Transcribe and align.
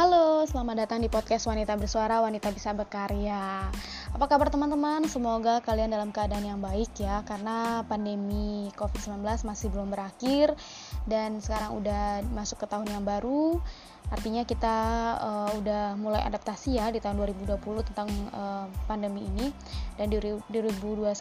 Halo, 0.00 0.48
selamat 0.48 0.88
datang 0.88 1.04
di 1.04 1.12
podcast 1.12 1.44
Wanita 1.44 1.76
Bersuara, 1.76 2.24
Wanita 2.24 2.48
Bisa 2.56 2.72
Berkarya. 2.72 3.68
Apa 4.16 4.32
kabar 4.32 4.48
teman-teman? 4.48 5.04
Semoga 5.04 5.60
kalian 5.60 5.92
dalam 5.92 6.08
keadaan 6.08 6.40
yang 6.40 6.56
baik 6.56 6.88
ya, 6.96 7.20
karena 7.28 7.84
pandemi 7.84 8.72
COVID-19 8.80 9.20
masih 9.44 9.68
belum 9.68 9.92
berakhir 9.92 10.56
dan 11.04 11.44
sekarang 11.44 11.84
udah 11.84 12.24
masuk 12.32 12.64
ke 12.64 12.66
tahun 12.72 12.88
yang 12.88 13.04
baru. 13.04 13.60
Artinya 14.08 14.48
kita 14.48 14.76
uh, 15.20 15.50
udah 15.60 16.00
mulai 16.00 16.24
adaptasi 16.24 16.80
ya 16.80 16.88
di 16.88 17.04
tahun 17.04 17.20
2020 17.20 17.60
tentang 17.92 18.08
uh, 18.32 18.72
pandemi 18.88 19.28
ini 19.28 19.52
dan 20.00 20.08
di 20.08 20.16
2021 20.16 21.12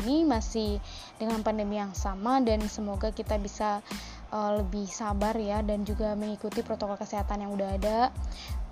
ini 0.00 0.24
masih 0.24 0.80
dengan 1.20 1.44
pandemi 1.44 1.76
yang 1.76 1.92
sama 1.92 2.40
dan 2.40 2.64
semoga 2.64 3.12
kita 3.12 3.36
bisa 3.36 3.84
uh, 4.30 4.62
lebih 4.62 4.86
sabar 4.88 5.34
ya 5.36 5.62
dan 5.62 5.82
juga 5.86 6.14
mengikuti 6.14 6.62
protokol 6.62 6.98
kesehatan 6.98 7.44
yang 7.46 7.52
udah 7.54 7.68
ada. 7.76 7.98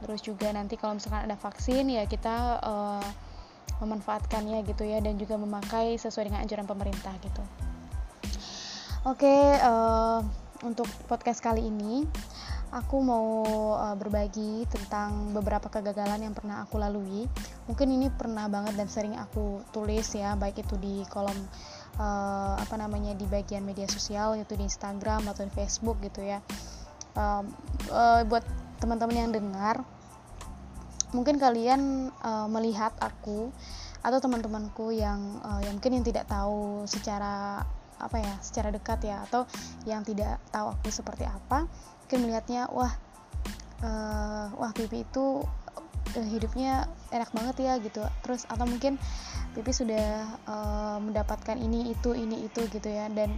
Terus 0.03 0.23
juga 0.23 0.51
nanti 0.55 0.79
kalau 0.79 0.97
misalkan 0.99 1.27
ada 1.27 1.37
vaksin 1.39 1.91
ya 1.91 2.07
kita 2.07 2.63
uh, 2.63 3.07
memanfaatkannya 3.83 4.67
gitu 4.67 4.87
ya 4.87 4.99
dan 4.99 5.19
juga 5.19 5.39
memakai 5.39 5.99
sesuai 5.99 6.31
dengan 6.31 6.43
anjuran 6.43 6.67
pemerintah 6.67 7.15
gitu. 7.23 7.43
Oke 9.07 9.27
okay, 9.27 9.63
uh, 9.63 10.23
untuk 10.67 10.91
podcast 11.07 11.39
kali 11.39 11.71
ini 11.71 12.03
aku 12.75 13.01
mau 13.01 13.47
uh, 13.79 13.97
berbagi 13.97 14.69
tentang 14.69 15.33
beberapa 15.33 15.71
kegagalan 15.73 16.29
yang 16.29 16.35
pernah 16.35 16.67
aku 16.67 16.77
lalui. 16.77 17.25
Mungkin 17.71 17.89
ini 17.89 18.11
pernah 18.13 18.51
banget 18.51 18.75
dan 18.77 18.91
sering 18.91 19.15
aku 19.17 19.63
tulis 19.73 20.07
ya 20.13 20.35
baik 20.35 20.61
itu 20.67 20.75
di 20.77 21.07
kolom 21.09 21.37
uh, 21.99 22.55
apa 22.57 22.75
namanya 22.79 23.13
di 23.19 23.27
bagian 23.29 23.67
media 23.67 23.85
sosial 23.91 24.39
yaitu 24.39 24.55
di 24.55 24.65
Instagram 24.65 25.27
atau 25.29 25.45
di 25.45 25.53
Facebook 25.53 25.99
gitu 26.01 26.25
ya. 26.25 26.41
Uh, 27.19 27.43
uh, 27.91 28.23
buat 28.25 28.47
teman-teman 28.79 29.27
yang 29.27 29.31
dengar 29.35 29.83
mungkin 31.11 31.41
kalian 31.41 32.13
uh, 32.23 32.47
melihat 32.47 32.95
aku 33.01 33.51
atau 34.05 34.19
teman-temanku 34.23 34.95
yang 34.95 35.43
uh, 35.43 35.59
yang 35.65 35.81
mungkin 35.81 35.99
yang 36.01 36.07
tidak 36.07 36.31
tahu 36.31 36.87
secara 36.87 37.67
apa 37.99 38.17
ya 38.23 38.35
secara 38.39 38.71
dekat 38.71 39.03
ya 39.03 39.27
atau 39.27 39.43
yang 39.83 40.07
tidak 40.07 40.39
tahu 40.55 40.71
aku 40.71 40.89
seperti 40.95 41.27
apa 41.27 41.67
mungkin 42.07 42.19
melihatnya 42.23 42.71
wah 42.71 42.95
uh, 43.83 44.55
wah 44.55 44.71
pipi 44.71 45.03
itu 45.03 45.43
uh, 46.17 46.29
hidupnya 46.29 46.87
enak 47.13 47.29
banget 47.35 47.57
ya 47.65 47.73
gitu. 47.83 48.01
Terus 48.25 48.47
atau 48.49 48.65
mungkin 48.65 48.97
Pipi 49.57 49.73
sudah 49.73 50.39
uh, 50.47 50.99
mendapatkan 51.03 51.57
ini 51.57 51.91
itu 51.91 52.15
ini 52.15 52.47
itu 52.47 52.65
gitu 52.69 52.89
ya. 52.89 53.11
Dan 53.11 53.37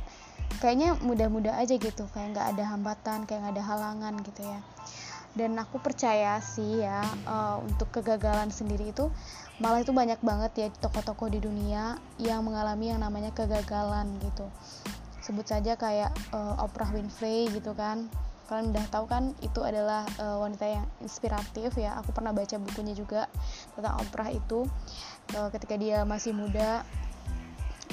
kayaknya 0.59 0.99
mudah-mudah 1.01 1.57
aja 1.57 1.79
gitu 1.79 2.05
kayak 2.13 2.37
nggak 2.37 2.47
ada 2.57 2.65
hambatan 2.75 3.25
kayak 3.25 3.47
nggak 3.47 3.55
ada 3.57 3.65
halangan 3.65 4.15
gitu 4.27 4.43
ya. 4.45 4.61
Dan 5.31 5.55
aku 5.63 5.79
percaya 5.79 6.43
sih 6.43 6.83
ya 6.83 7.07
uh, 7.25 7.63
untuk 7.63 7.89
kegagalan 7.95 8.51
sendiri 8.51 8.91
itu 8.91 9.09
malah 9.63 9.79
itu 9.85 9.95
banyak 9.95 10.19
banget 10.25 10.53
ya 10.59 10.69
toko-toko 10.83 11.31
di 11.31 11.39
dunia 11.39 12.01
yang 12.19 12.43
mengalami 12.43 12.91
yang 12.91 13.01
namanya 13.01 13.31
kegagalan 13.31 14.11
gitu. 14.21 14.51
Sebut 15.23 15.47
saja 15.47 15.79
kayak 15.79 16.11
uh, 16.35 16.59
Oprah 16.65 16.91
Winfrey 16.91 17.47
gitu 17.55 17.71
kan 17.79 18.11
kalian 18.51 18.75
udah 18.75 18.87
tahu 18.91 19.07
kan 19.07 19.31
itu 19.47 19.63
adalah 19.63 20.03
uh, 20.19 20.43
wanita 20.43 20.67
yang 20.67 20.87
inspiratif 20.99 21.71
ya. 21.79 21.95
Aku 22.03 22.11
pernah 22.11 22.35
baca 22.35 22.59
bukunya 22.59 22.99
juga 22.99 23.31
tentang 23.79 24.03
Oprah 24.03 24.27
itu. 24.35 24.67
Uh, 25.39 25.47
ketika 25.55 25.79
dia 25.79 26.03
masih 26.03 26.35
muda 26.35 26.83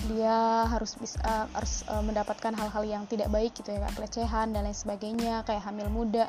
dia 0.10 0.66
harus 0.70 0.94
bisa 0.98 1.18
uh, 1.26 1.46
harus 1.58 1.82
uh, 1.90 2.02
mendapatkan 2.06 2.54
hal-hal 2.54 2.84
yang 2.86 3.04
tidak 3.10 3.34
baik 3.34 3.54
gitu 3.58 3.74
ya 3.74 3.82
kayak 3.82 3.98
pelecehan 3.98 4.54
dan 4.54 4.66
lain 4.66 4.74
sebagainya 4.74 5.46
kayak 5.46 5.62
hamil 5.62 5.94
muda. 5.94 6.26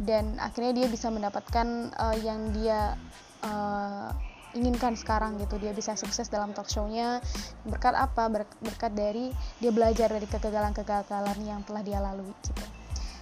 Dan 0.00 0.40
akhirnya 0.40 0.84
dia 0.84 0.86
bisa 0.88 1.12
mendapatkan 1.12 1.92
uh, 1.92 2.16
yang 2.24 2.56
dia 2.56 2.96
uh, 3.44 4.08
inginkan 4.56 4.96
sekarang 4.96 5.36
gitu. 5.36 5.60
Dia 5.60 5.76
bisa 5.76 5.92
sukses 6.00 6.32
dalam 6.32 6.56
talk 6.56 6.72
show-nya. 6.72 7.20
Berkat 7.68 7.92
apa? 7.92 8.32
Berkat 8.64 8.96
dari 8.96 9.28
dia 9.60 9.68
belajar 9.68 10.08
dari 10.08 10.24
kegagalan-kegagalan 10.24 11.38
yang 11.44 11.60
telah 11.68 11.84
dia 11.84 12.00
lalui 12.00 12.32
gitu 12.40 12.79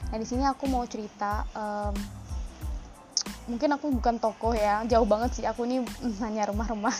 nah 0.08 0.16
di 0.16 0.26
sini 0.26 0.46
aku 0.48 0.64
mau 0.70 0.86
cerita 0.88 1.44
um, 1.52 1.94
mungkin 3.48 3.72
aku 3.72 3.88
bukan 3.88 4.20
tokoh 4.20 4.52
ya 4.52 4.84
jauh 4.84 5.08
banget 5.08 5.40
sih. 5.40 5.44
Aku 5.48 5.64
nih 5.64 5.82
hanya 6.24 6.52
rumah-rumah 6.52 6.92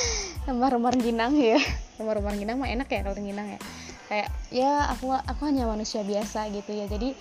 rumah-rumah 0.48 0.92
ginang 0.96 1.36
ya. 1.36 1.60
Rumah-rumah 2.00 2.34
ginang 2.34 2.56
mah 2.58 2.72
enak 2.72 2.88
ya 2.88 3.00
kalau 3.04 3.20
ginang 3.20 3.48
ya. 3.54 3.60
Kayak 4.10 4.28
ya 4.50 4.72
aku 4.90 5.14
aku 5.14 5.40
hanya 5.46 5.68
manusia 5.68 6.02
biasa 6.02 6.50
gitu 6.50 6.72
ya. 6.74 6.88
Jadi 6.88 7.14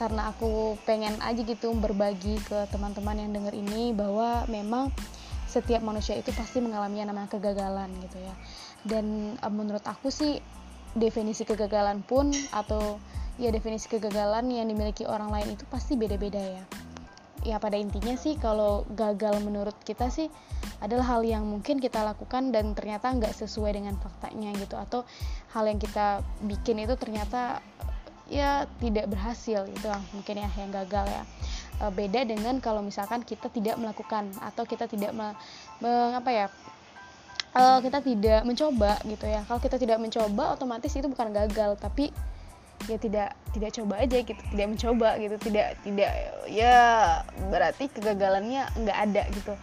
karena 0.00 0.34
aku 0.34 0.74
pengen 0.82 1.14
aja 1.22 1.38
gitu 1.38 1.70
berbagi 1.78 2.40
ke 2.42 2.66
teman-teman 2.74 3.20
yang 3.20 3.30
denger 3.30 3.54
ini 3.54 3.94
bahwa 3.94 4.42
memang 4.50 4.90
setiap 5.46 5.86
manusia 5.86 6.18
itu 6.18 6.34
pasti 6.34 6.58
mengalami 6.58 6.98
yang 7.04 7.14
namanya 7.14 7.30
kegagalan 7.30 7.92
gitu 8.02 8.18
ya. 8.18 8.34
Dan 8.82 9.38
menurut 9.54 9.84
aku 9.86 10.10
sih 10.10 10.42
definisi 10.98 11.46
kegagalan 11.46 12.02
pun 12.02 12.34
atau 12.50 12.98
ya 13.34 13.50
definisi 13.50 13.90
kegagalan 13.90 14.46
yang 14.46 14.70
dimiliki 14.70 15.02
orang 15.06 15.30
lain 15.30 15.58
itu 15.58 15.66
pasti 15.66 15.98
beda-beda 15.98 16.38
ya. 16.38 16.64
Ya 17.44 17.56
pada 17.60 17.76
intinya 17.76 18.16
sih 18.16 18.40
kalau 18.40 18.88
gagal 18.96 19.36
menurut 19.44 19.76
kita 19.84 20.08
sih 20.08 20.32
adalah 20.80 21.18
hal 21.18 21.22
yang 21.28 21.44
mungkin 21.44 21.76
kita 21.76 22.00
lakukan 22.00 22.54
dan 22.54 22.72
ternyata 22.72 23.12
nggak 23.12 23.36
sesuai 23.36 23.76
dengan 23.76 23.98
faktanya 24.00 24.54
gitu. 24.56 24.78
Atau 24.80 25.04
hal 25.52 25.68
yang 25.68 25.76
kita 25.76 26.24
bikin 26.46 26.80
itu 26.80 26.96
ternyata 26.96 27.60
ya 28.32 28.64
tidak 28.80 29.12
berhasil 29.12 29.68
itu 29.68 29.86
mungkin 30.16 30.34
ya 30.40 30.48
yang 30.56 30.72
gagal 30.72 31.04
ya. 31.04 31.22
E, 31.82 31.84
beda 31.92 32.24
dengan 32.24 32.56
kalau 32.64 32.80
misalkan 32.80 33.20
kita 33.20 33.52
tidak 33.52 33.76
melakukan 33.76 34.32
atau 34.40 34.64
kita 34.64 34.88
tidak 34.88 35.12
me, 35.12 35.36
me, 35.84 36.16
ya 36.32 36.48
e, 37.52 37.62
kita 37.84 38.00
tidak 38.00 38.40
mencoba 38.48 38.96
gitu 39.04 39.26
ya. 39.28 39.44
Kalau 39.44 39.60
kita 39.60 39.76
tidak 39.76 40.00
mencoba 40.00 40.56
otomatis 40.56 40.96
itu 40.96 41.04
bukan 41.04 41.28
gagal 41.28 41.76
tapi 41.76 42.08
ya 42.84 42.98
tidak 43.00 43.28
tidak 43.56 43.70
coba 43.80 43.94
aja 44.04 44.18
gitu 44.20 44.42
tidak 44.52 44.66
mencoba 44.68 45.08
gitu 45.16 45.36
tidak 45.40 45.68
tidak 45.80 46.10
ya 46.50 46.76
berarti 47.48 47.88
kegagalannya 47.88 48.68
nggak 48.76 48.98
ada 49.10 49.22
gitu. 49.32 49.54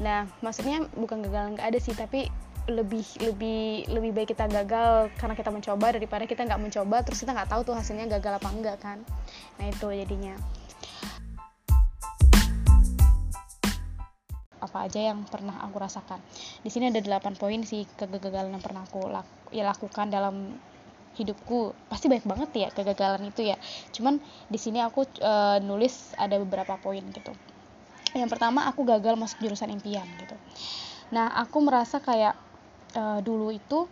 Nah 0.00 0.24
maksudnya 0.40 0.86
bukan 0.96 1.20
kegagalan 1.20 1.58
nggak 1.58 1.68
ada 1.74 1.78
sih 1.78 1.92
tapi 1.92 2.30
lebih 2.68 3.02
lebih 3.24 3.88
lebih 3.90 4.10
baik 4.14 4.36
kita 4.36 4.46
gagal 4.46 5.10
karena 5.18 5.34
kita 5.34 5.50
mencoba 5.50 5.86
daripada 5.96 6.24
kita 6.28 6.46
nggak 6.46 6.60
mencoba 6.60 6.96
terus 7.02 7.20
kita 7.24 7.32
nggak 7.34 7.50
tahu 7.50 7.60
tuh 7.66 7.74
hasilnya 7.74 8.06
gagal 8.06 8.38
apa 8.38 8.48
enggak 8.52 8.76
kan. 8.78 8.98
Nah 9.58 9.66
itu 9.68 9.86
jadinya. 9.90 10.36
Apa 14.60 14.86
aja 14.86 15.00
yang 15.00 15.24
pernah 15.24 15.56
aku 15.64 15.80
rasakan. 15.80 16.20
Di 16.60 16.68
sini 16.68 16.92
ada 16.92 17.00
8 17.00 17.40
poin 17.40 17.64
sih 17.64 17.88
kegagalan 17.96 18.52
yang 18.52 18.60
pernah 18.60 18.84
aku 18.84 19.08
laku, 19.08 19.56
ya 19.56 19.64
lakukan 19.64 20.12
dalam 20.12 20.52
hidupku 21.20 21.76
pasti 21.92 22.08
banyak 22.08 22.26
banget 22.26 22.50
ya 22.56 22.68
kegagalan 22.72 23.28
itu 23.28 23.44
ya. 23.44 23.56
Cuman 23.92 24.18
di 24.48 24.58
sini 24.58 24.80
aku 24.80 25.04
e, 25.20 25.32
nulis 25.62 26.16
ada 26.16 26.40
beberapa 26.40 26.80
poin 26.80 27.04
gitu. 27.12 27.32
Yang 28.16 28.30
pertama 28.32 28.66
aku 28.66 28.82
gagal 28.88 29.14
masuk 29.14 29.38
jurusan 29.44 29.70
impian 29.70 30.08
gitu. 30.18 30.36
Nah 31.12 31.30
aku 31.36 31.60
merasa 31.60 32.00
kayak 32.00 32.34
e, 32.96 33.02
dulu 33.20 33.52
itu 33.52 33.86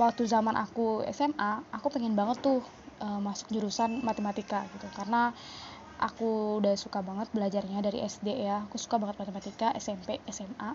waktu 0.00 0.24
zaman 0.24 0.56
aku 0.56 1.04
SMA 1.12 1.68
aku 1.68 1.92
pengen 1.92 2.16
banget 2.16 2.40
tuh 2.40 2.64
e, 2.98 3.06
masuk 3.20 3.52
jurusan 3.52 4.00
matematika 4.00 4.64
gitu. 4.72 4.88
Karena 4.96 5.30
aku 6.02 6.58
udah 6.58 6.74
suka 6.74 6.98
banget 7.04 7.30
belajarnya 7.30 7.78
dari 7.84 8.02
SD 8.02 8.42
ya. 8.42 8.66
Aku 8.66 8.80
suka 8.80 8.98
banget 8.98 9.20
matematika 9.22 9.70
SMP 9.76 10.18
SMA 10.26 10.74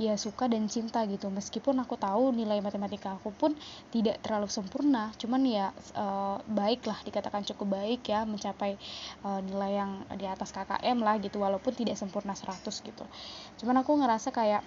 ya 0.00 0.16
suka 0.16 0.48
dan 0.48 0.64
cinta 0.64 1.04
gitu. 1.04 1.28
Meskipun 1.28 1.76
aku 1.84 2.00
tahu 2.00 2.32
nilai 2.32 2.64
matematika 2.64 3.20
aku 3.20 3.36
pun 3.36 3.52
tidak 3.92 4.16
terlalu 4.24 4.48
sempurna. 4.48 5.12
Cuman 5.20 5.44
ya 5.44 5.68
e, 5.92 6.04
baik 6.48 6.88
lah 6.88 6.96
dikatakan 7.04 7.44
cukup 7.44 7.76
baik 7.76 8.08
ya 8.08 8.24
mencapai 8.24 8.80
e, 9.20 9.28
nilai 9.44 9.76
yang 9.76 10.08
di 10.16 10.24
atas 10.24 10.56
KKM 10.56 10.96
lah 11.04 11.20
gitu 11.20 11.44
walaupun 11.44 11.76
tidak 11.76 12.00
sempurna 12.00 12.32
100 12.32 12.64
gitu. 12.80 13.04
Cuman 13.60 13.84
aku 13.84 13.92
ngerasa 14.00 14.32
kayak 14.32 14.64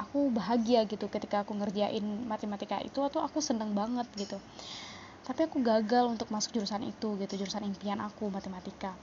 aku 0.00 0.32
bahagia 0.32 0.88
gitu 0.88 1.12
ketika 1.12 1.44
aku 1.44 1.52
ngerjain 1.60 2.02
matematika 2.24 2.80
itu 2.80 3.04
atau 3.04 3.20
aku 3.20 3.44
seneng 3.44 3.76
banget 3.76 4.08
gitu. 4.16 4.40
Tapi 5.28 5.44
aku 5.44 5.60
gagal 5.60 6.08
untuk 6.08 6.32
masuk 6.32 6.56
jurusan 6.56 6.80
itu 6.88 7.20
gitu 7.20 7.34
jurusan 7.36 7.68
impian 7.68 8.00
aku 8.00 8.32
matematika. 8.32 8.96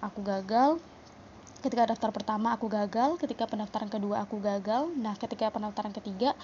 Aku 0.00 0.24
gagal 0.24 0.80
ketika 1.58 1.90
daftar 1.90 2.14
pertama 2.14 2.54
aku 2.54 2.70
gagal 2.70 3.18
ketika 3.18 3.50
pendaftaran 3.50 3.90
kedua 3.90 4.22
aku 4.22 4.38
gagal 4.38 4.94
nah 4.94 5.18
ketika 5.18 5.50
pendaftaran 5.50 5.90
ketiga 5.90 6.36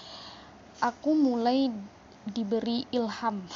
aku 0.83 1.15
mulai 1.15 1.71
diberi 2.29 2.89
ilham. 2.91 3.45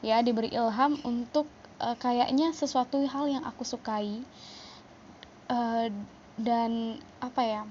Ya 0.00 0.24
diberi 0.24 0.48
ilham 0.48 0.96
untuk 1.04 1.44
uh, 1.76 1.92
kayaknya 2.00 2.56
sesuatu 2.56 3.04
hal 3.04 3.28
yang 3.28 3.44
aku 3.44 3.68
sukai. 3.68 4.24
Uh, 5.44 5.92
dan 6.40 6.96
apa 7.20 7.42
ya 7.44 7.62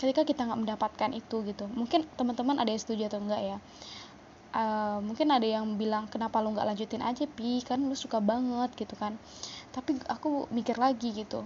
ketika 0.00 0.24
kita 0.24 0.48
nggak 0.48 0.60
mendapatkan 0.62 1.10
itu 1.12 1.42
gitu 1.44 1.66
mungkin 1.68 2.06
teman-teman 2.16 2.56
ada 2.56 2.72
yang 2.72 2.80
setuju 2.80 3.12
atau 3.12 3.20
enggak 3.20 3.42
ya? 3.44 3.58
Uh, 4.56 5.04
mungkin 5.04 5.28
ada 5.28 5.44
yang 5.44 5.76
bilang 5.76 6.08
kenapa 6.08 6.40
lu 6.40 6.56
nggak 6.56 6.64
lanjutin 6.64 7.04
aja 7.04 7.28
pi? 7.28 7.60
Kan 7.60 7.84
lu 7.84 7.92
suka 7.92 8.24
banget 8.24 8.72
gitu 8.72 8.96
kan 8.96 9.20
tapi 9.76 9.92
aku 10.08 10.48
mikir 10.48 10.80
lagi 10.80 11.12
gitu. 11.12 11.44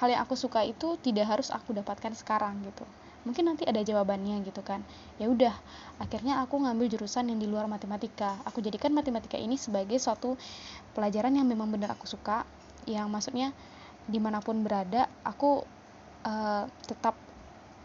Hal 0.00 0.08
yang 0.08 0.24
aku 0.24 0.32
suka 0.32 0.64
itu 0.64 0.96
tidak 1.04 1.28
harus 1.28 1.52
aku 1.52 1.76
dapatkan 1.76 2.16
sekarang 2.16 2.64
gitu. 2.64 2.88
Mungkin 3.28 3.52
nanti 3.52 3.68
ada 3.68 3.84
jawabannya 3.84 4.40
gitu 4.48 4.64
kan. 4.64 4.80
Ya 5.20 5.28
udah 5.28 5.52
akhirnya 6.00 6.40
aku 6.40 6.56
ngambil 6.56 6.88
jurusan 6.88 7.28
yang 7.28 7.36
di 7.36 7.44
luar 7.44 7.68
matematika. 7.68 8.40
Aku 8.48 8.64
jadikan 8.64 8.96
matematika 8.96 9.36
ini 9.36 9.60
sebagai 9.60 10.00
suatu 10.00 10.40
pelajaran 10.96 11.36
yang 11.36 11.44
memang 11.44 11.68
benar 11.68 11.92
aku 11.92 12.08
suka 12.08 12.48
yang 12.88 13.12
maksudnya 13.12 13.52
di 14.08 14.16
mana 14.22 14.40
pun 14.40 14.62
berada 14.64 15.10
aku 15.26 15.60
uh, 16.24 16.64
tetap 16.86 17.18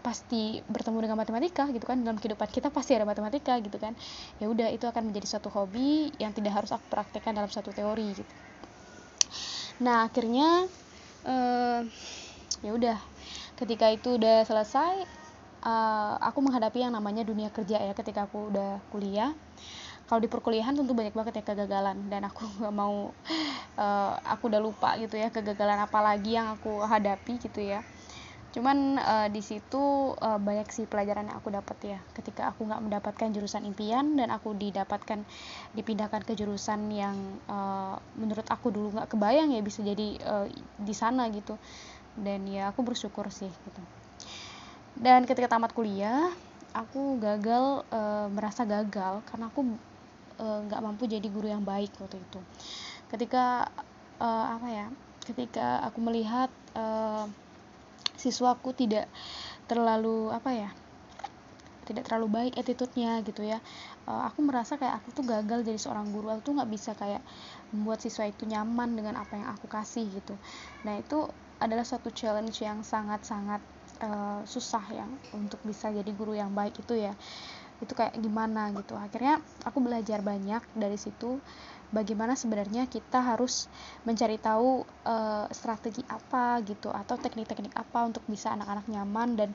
pasti 0.01 0.63
bertemu 0.71 1.09
dengan 1.09 1.17
matematika 1.19 1.67
gitu 1.67 1.83
kan. 1.83 1.99
Dalam 1.99 2.15
kehidupan 2.15 2.47
kita 2.47 2.71
pasti 2.71 2.95
ada 2.95 3.03
matematika 3.03 3.59
gitu 3.59 3.75
kan. 3.75 3.91
Ya 4.39 4.47
udah 4.47 4.71
itu 4.71 4.87
akan 4.87 5.11
menjadi 5.11 5.35
suatu 5.35 5.51
hobi 5.51 6.15
yang 6.15 6.31
tidak 6.31 6.63
harus 6.63 6.71
aku 6.71 6.85
praktekkan 6.87 7.35
dalam 7.35 7.51
satu 7.51 7.75
teori 7.75 8.15
gitu 8.15 8.50
nah 9.81 10.05
akhirnya 10.05 10.69
uh, 11.25 11.81
ya 12.61 12.71
udah. 12.71 12.97
Ketika 13.57 13.93
itu 13.93 14.17
udah 14.17 14.41
selesai 14.41 15.05
uh, 15.61 16.13
aku 16.17 16.41
menghadapi 16.41 16.81
yang 16.81 16.93
namanya 16.93 17.21
dunia 17.21 17.53
kerja 17.53 17.77
ya 17.77 17.93
ketika 17.93 18.25
aku 18.25 18.49
udah 18.53 18.81
kuliah. 18.89 19.33
Kalau 20.09 20.19
di 20.19 20.27
perkuliahan 20.27 20.75
tentu 20.75 20.91
banyak 20.91 21.15
banget 21.15 21.39
ya 21.39 21.43
kegagalan 21.45 21.97
dan 22.11 22.27
aku 22.27 22.43
nggak 22.59 22.73
mau 22.73 23.13
uh, 23.77 24.13
aku 24.25 24.49
udah 24.51 24.61
lupa 24.61 24.97
gitu 24.99 25.15
ya 25.15 25.29
kegagalan 25.29 25.79
apa 25.81 25.99
lagi 26.03 26.35
yang 26.35 26.57
aku 26.57 26.83
hadapi 26.83 27.39
gitu 27.39 27.61
ya 27.63 27.85
cuman 28.51 28.99
uh, 28.99 29.27
di 29.31 29.39
situ 29.39 30.11
uh, 30.15 30.39
banyak 30.39 30.67
sih 30.71 30.85
pelajaran 30.87 31.31
yang 31.31 31.37
aku 31.39 31.49
dapat 31.51 31.77
ya. 31.83 31.99
Ketika 32.11 32.51
aku 32.51 32.67
nggak 32.67 32.83
mendapatkan 32.83 33.31
jurusan 33.31 33.63
impian 33.63 34.19
dan 34.19 34.31
aku 34.31 34.51
didapatkan 34.51 35.23
dipindahkan 35.71 36.21
ke 36.27 36.35
jurusan 36.35 36.91
yang 36.91 37.15
uh, 37.47 37.95
menurut 38.19 38.47
aku 38.51 38.71
dulu 38.71 38.95
nggak 38.99 39.15
kebayang 39.15 39.55
ya 39.55 39.61
bisa 39.63 39.79
jadi 39.81 40.07
uh, 40.27 40.47
di 40.79 40.93
sana 40.95 41.31
gitu. 41.31 41.55
Dan 42.19 42.43
ya 42.47 42.75
aku 42.75 42.83
bersyukur 42.83 43.31
sih 43.31 43.47
gitu. 43.47 43.81
Dan 44.99 45.23
ketika 45.23 45.55
tamat 45.55 45.71
kuliah 45.71 46.29
aku 46.71 47.19
gagal 47.19 47.83
e, 47.91 48.01
merasa 48.31 48.63
gagal 48.63 49.23
karena 49.27 49.51
aku 49.51 49.75
nggak 50.39 50.81
e, 50.81 50.83
mampu 50.83 51.03
jadi 51.07 51.27
guru 51.27 51.47
yang 51.51 51.63
baik 51.63 51.91
waktu 51.99 52.19
itu. 52.19 52.39
Ketika 53.11 53.67
e, 54.19 54.27
apa 54.27 54.67
ya 54.67 54.87
ketika 55.23 55.83
aku 55.85 55.99
melihat 56.03 56.51
e, 56.75 56.85
siswaku 58.21 58.77
tidak 58.77 59.09
terlalu 59.65 60.29
apa 60.29 60.53
ya 60.53 60.69
tidak 61.91 62.07
terlalu 62.07 62.27
baik 62.31 62.53
attitude-nya 62.55 63.19
gitu 63.25 63.43
ya. 63.43 63.59
Uh, 64.07 64.29
aku 64.29 64.45
merasa 64.45 64.79
kayak 64.79 65.03
aku 65.03 65.11
tuh 65.11 65.25
gagal 65.27 65.65
jadi 65.67 65.75
seorang 65.75 66.07
guru. 66.13 66.31
Aku 66.31 66.41
tuh 66.45 66.53
nggak 66.55 66.71
bisa 66.71 66.95
kayak 66.95 67.19
membuat 67.75 67.99
siswa 67.99 68.29
itu 68.29 68.47
nyaman 68.47 68.95
dengan 68.95 69.19
apa 69.19 69.35
yang 69.35 69.51
aku 69.51 69.67
kasih 69.67 70.07
gitu. 70.07 70.37
Nah 70.87 71.01
itu 71.01 71.27
adalah 71.59 71.83
suatu 71.83 72.09
challenge 72.09 72.63
yang 72.63 72.81
sangat-sangat 72.81 73.61
uh, 74.01 74.41
susah 74.47 74.81
yang 74.93 75.11
untuk 75.35 75.59
bisa 75.67 75.91
jadi 75.91 76.09
guru 76.15 76.37
yang 76.37 76.55
baik 76.55 76.79
itu 76.79 76.95
ya. 76.95 77.11
Itu 77.83 77.97
kayak 77.97 78.15
gimana 78.21 78.71
gitu. 78.77 78.95
Akhirnya 78.95 79.41
aku 79.67 79.83
belajar 79.83 80.23
banyak 80.23 80.61
dari 80.77 80.95
situ 80.95 81.41
bagaimana 81.91 82.39
sebenarnya 82.39 82.87
kita 82.87 83.19
harus 83.19 83.67
mencari 84.07 84.39
tahu 84.39 84.87
uh, 85.05 85.45
strategi 85.51 86.01
apa 86.07 86.63
gitu 86.63 86.87
atau 86.87 87.19
teknik-teknik 87.19 87.75
apa 87.75 88.07
untuk 88.07 88.23
bisa 88.31 88.51
anak-anak 88.55 88.87
nyaman 88.87 89.29
dan 89.35 89.49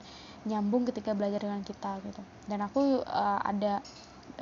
nyambung 0.45 0.85
ketika 0.85 1.17
belajar 1.17 1.43
dengan 1.43 1.65
kita 1.65 1.99
gitu. 2.05 2.23
Dan 2.47 2.63
aku 2.63 3.03
uh, 3.03 3.41
ada 3.41 3.81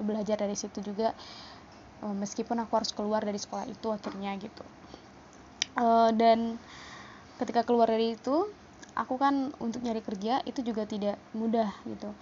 belajar 0.03 0.43
dari 0.43 0.59
situ 0.59 0.83
juga 0.83 1.15
uh, 2.03 2.15
meskipun 2.15 2.59
aku 2.67 2.73
harus 2.83 2.91
keluar 2.91 3.23
dari 3.23 3.39
sekolah 3.39 3.67
itu 3.71 3.89
akhirnya 3.89 4.35
gitu. 4.43 4.65
Uh, 5.75 6.11
dan 6.15 6.59
ketika 7.39 7.67
keluar 7.67 7.91
dari 7.91 8.15
itu 8.15 8.47
aku 8.95 9.19
kan 9.19 9.51
untuk 9.59 9.83
nyari 9.83 10.03
kerja 10.03 10.39
itu 10.47 10.63
juga 10.63 10.87
tidak 10.87 11.19
mudah 11.35 11.71
gitu 11.87 12.15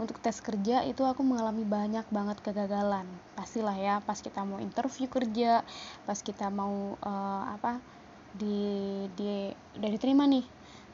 untuk 0.00 0.16
tes 0.24 0.40
kerja 0.40 0.80
itu 0.88 1.04
aku 1.04 1.20
mengalami 1.20 1.68
banyak 1.68 2.06
banget 2.08 2.40
kegagalan. 2.40 3.04
Pastilah 3.36 3.76
ya 3.76 3.94
pas 4.00 4.16
kita 4.16 4.40
mau 4.44 4.56
interview 4.56 5.08
kerja 5.10 5.60
pas 6.08 6.16
kita 6.16 6.48
mau 6.48 6.96
uh, 6.96 7.44
apa 7.52 7.76
di 8.32 9.04
di 9.12 9.52
udah 9.76 9.90
diterima 9.92 10.24
nih 10.24 10.44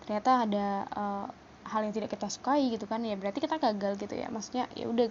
ternyata 0.03 0.43
ada 0.43 0.67
uh, 0.91 1.27
hal 1.69 1.85
yang 1.85 1.95
tidak 1.95 2.11
kita 2.11 2.27
sukai 2.33 2.73
gitu 2.73 2.89
kan 2.89 3.05
ya 3.05 3.15
berarti 3.15 3.39
kita 3.39 3.61
gagal 3.61 4.01
gitu 4.01 4.15
ya. 4.19 4.27
Maksudnya 4.33 4.67
ya 4.75 4.91
udah 4.91 5.07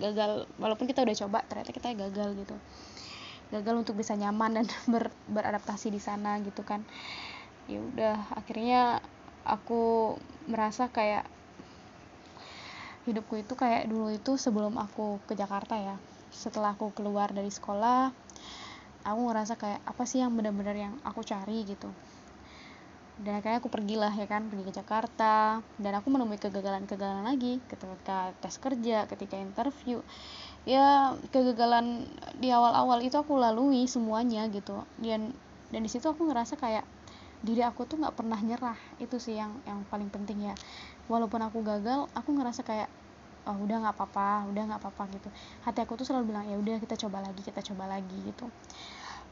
gagal 0.00 0.30
walaupun 0.58 0.90
kita 0.90 1.06
udah 1.06 1.16
coba 1.26 1.38
ternyata 1.46 1.70
kita 1.70 1.94
gagal 1.94 2.34
gitu. 2.34 2.56
Gagal 3.54 3.74
untuk 3.86 3.94
bisa 3.94 4.18
nyaman 4.18 4.62
dan 4.62 4.66
ber, 4.92 5.14
beradaptasi 5.30 5.92
di 5.92 6.00
sana 6.02 6.42
gitu 6.42 6.66
kan. 6.66 6.82
Ya 7.70 7.78
udah 7.78 8.16
akhirnya 8.34 8.98
aku 9.46 10.16
merasa 10.50 10.90
kayak 10.90 11.24
hidupku 13.08 13.40
itu 13.40 13.56
kayak 13.56 13.88
dulu 13.88 14.12
itu 14.12 14.36
sebelum 14.36 14.76
aku 14.76 15.22
ke 15.24 15.32
Jakarta 15.32 15.78
ya. 15.80 15.96
Setelah 16.30 16.76
aku 16.76 16.92
keluar 16.92 17.32
dari 17.32 17.48
sekolah 17.48 18.12
aku 19.00 19.20
ngerasa 19.32 19.56
kayak 19.56 19.80
apa 19.88 20.04
sih 20.04 20.20
yang 20.20 20.36
benar-benar 20.36 20.76
yang 20.76 20.94
aku 21.04 21.24
cari 21.24 21.64
gitu. 21.64 21.88
Dan 23.20 23.36
akhirnya 23.36 23.60
aku 23.60 23.68
pergilah 23.68 24.12
ya 24.16 24.24
kan 24.24 24.48
pergi 24.48 24.64
ke 24.64 24.72
Jakarta. 24.80 25.60
Dan 25.76 25.92
aku 25.92 26.08
menemui 26.08 26.40
kegagalan-kegagalan 26.40 27.28
lagi. 27.28 27.60
Ketika 27.68 28.32
tes 28.40 28.56
kerja 28.56 29.04
ketika 29.04 29.36
interview. 29.36 30.00
Ya 30.64 31.16
kegagalan 31.28 32.08
di 32.40 32.48
awal-awal 32.48 33.00
itu 33.04 33.20
aku 33.20 33.36
lalui 33.36 33.84
semuanya 33.84 34.48
gitu. 34.48 34.88
Dan 34.96 35.36
dan 35.68 35.80
di 35.84 35.90
situ 35.92 36.08
aku 36.08 36.32
ngerasa 36.32 36.56
kayak 36.56 36.84
diri 37.44 37.60
aku 37.64 37.84
tuh 37.84 38.00
nggak 38.00 38.16
pernah 38.16 38.40
nyerah. 38.40 38.80
Itu 38.96 39.20
sih 39.20 39.36
yang 39.36 39.52
yang 39.68 39.84
paling 39.92 40.08
penting 40.08 40.52
ya 40.52 40.56
walaupun 41.10 41.42
aku 41.42 41.66
gagal 41.66 42.06
aku 42.14 42.30
ngerasa 42.38 42.62
kayak 42.62 42.86
oh 43.50 43.56
udah 43.66 43.82
nggak 43.82 43.94
apa-apa 43.98 44.46
udah 44.46 44.62
nggak 44.70 44.80
apa-apa 44.80 45.10
gitu. 45.18 45.28
Hati 45.66 45.82
aku 45.82 45.98
tuh 45.98 46.06
selalu 46.06 46.30
bilang 46.30 46.46
ya 46.46 46.54
udah 46.54 46.78
kita 46.78 46.94
coba 46.94 47.26
lagi 47.26 47.42
kita 47.42 47.60
coba 47.66 47.90
lagi 47.90 48.14
gitu. 48.22 48.46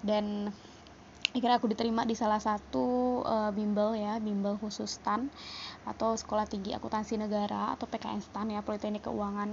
Dan 0.02 0.50
akhirnya 1.28 1.60
aku 1.60 1.68
diterima 1.68 2.08
di 2.08 2.16
salah 2.16 2.40
satu 2.40 3.20
uh, 3.20 3.52
bimbel 3.52 3.92
ya 3.92 4.16
bimbel 4.16 4.56
khusus 4.56 4.96
STAN 4.96 5.28
atau 5.84 6.16
sekolah 6.16 6.48
tinggi 6.48 6.72
akuntansi 6.72 7.20
negara 7.20 7.76
atau 7.76 7.84
PKN 7.84 8.24
STAN 8.24 8.48
ya 8.48 8.64
Politeknik 8.64 9.04
Keuangan 9.04 9.50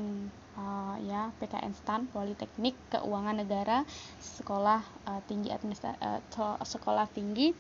uh, 0.56 0.96
ya 1.04 1.36
PKN 1.36 1.76
STAN 1.76 2.08
Politeknik 2.08 2.80
Keuangan 2.96 3.36
Negara 3.36 3.84
sekolah 4.24 4.82
uh, 5.04 5.22
tinggi 5.28 5.52
administrasi 5.52 6.00
uh, 6.00 6.64
sekolah 6.64 7.12
tinggi 7.12 7.52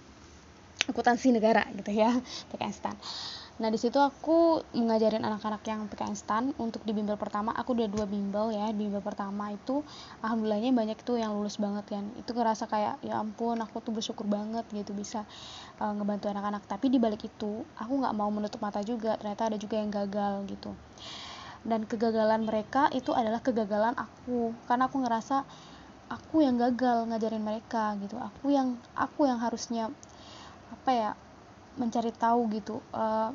akuntansi 0.87 1.35
negara 1.35 1.67
gitu 1.75 1.91
ya 1.91 2.15
PKN 2.55 2.73
STAN 2.73 2.95
nah 3.55 3.71
di 3.71 3.79
situ 3.79 3.95
aku 3.95 4.59
mengajarin 4.75 5.23
anak-anak 5.23 5.63
yang 5.63 5.87
PKN 5.87 6.15
STAN 6.19 6.43
untuk 6.59 6.83
di 6.83 6.91
bimbel 6.91 7.15
pertama. 7.15 7.55
Aku 7.55 7.71
udah 7.71 7.87
dua 7.87 8.03
bimbel 8.03 8.51
ya 8.51 8.67
bimbel 8.75 8.99
pertama 8.99 9.55
itu 9.55 9.79
alhamdulillahnya 10.19 10.75
banyak 10.75 10.99
tuh 11.07 11.15
yang 11.15 11.31
lulus 11.31 11.55
banget 11.55 11.87
kan. 11.87 12.03
Itu 12.19 12.35
ngerasa 12.35 12.67
kayak 12.67 12.99
ya 12.99 13.15
ampun 13.15 13.55
aku 13.63 13.79
tuh 13.79 13.95
bersyukur 13.95 14.27
banget 14.27 14.67
gitu 14.75 14.91
bisa 14.91 15.23
uh, 15.79 15.95
ngebantu 15.95 16.27
anak-anak. 16.27 16.67
Tapi 16.67 16.91
di 16.91 16.99
balik 16.99 17.23
itu 17.23 17.63
aku 17.79 17.93
nggak 18.03 18.11
mau 18.11 18.27
menutup 18.27 18.59
mata 18.59 18.83
juga. 18.83 19.15
Ternyata 19.15 19.47
ada 19.47 19.55
juga 19.55 19.79
yang 19.79 19.87
gagal 19.87 20.43
gitu. 20.51 20.75
Dan 21.63 21.87
kegagalan 21.87 22.43
mereka 22.43 22.91
itu 22.91 23.15
adalah 23.15 23.39
kegagalan 23.39 23.95
aku. 23.95 24.51
Karena 24.67 24.91
aku 24.91 24.99
ngerasa 24.99 25.47
aku 26.11 26.43
yang 26.43 26.59
gagal 26.59 27.07
ngajarin 27.07 27.39
mereka 27.39 27.95
gitu. 28.03 28.19
Aku 28.19 28.51
yang 28.51 28.75
aku 28.99 29.31
yang 29.31 29.39
harusnya 29.39 29.87
apa 30.75 30.91
ya 30.91 31.11
mencari 31.75 32.11
tahu 32.11 32.47
gitu 32.55 32.79
uh, 32.95 33.31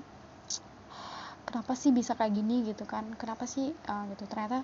kenapa 1.51 1.75
sih 1.75 1.91
bisa 1.91 2.15
kayak 2.15 2.31
gini 2.39 2.63
gitu 2.63 2.87
kan? 2.87 3.03
Kenapa 3.19 3.45
sih 3.51 3.75
uh, 3.75 4.05
gitu? 4.15 4.25
Ternyata 4.31 4.63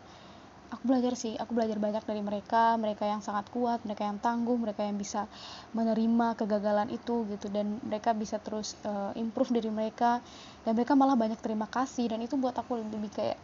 aku 0.70 0.82
belajar 0.86 1.18
sih 1.18 1.34
aku 1.34 1.54
belajar 1.54 1.78
banyak 1.78 2.02
dari 2.02 2.22
mereka 2.22 2.74
mereka 2.74 3.06
yang 3.06 3.22
sangat 3.22 3.46
kuat 3.54 3.86
mereka 3.86 4.02
yang 4.02 4.18
tangguh 4.18 4.58
mereka 4.58 4.82
yang 4.82 4.98
bisa 4.98 5.26
menerima 5.74 6.38
kegagalan 6.38 6.86
itu 6.94 7.26
gitu. 7.26 7.50
Dan 7.50 7.82
mereka 7.82 8.14
bisa 8.14 8.38
terus 8.38 8.78
uh, 8.86 9.10
improve 9.18 9.50
dari 9.50 9.68
mereka. 9.74 10.22
Dan 10.62 10.78
mereka 10.78 10.94
malah 10.94 11.18
banyak 11.18 11.42
terima 11.42 11.66
kasih. 11.66 12.06
Dan 12.06 12.22
itu 12.22 12.38
buat 12.38 12.54
aku 12.54 12.78
lebih 12.78 13.10
kayak 13.10 13.38